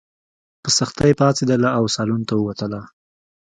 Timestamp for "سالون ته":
1.95-2.33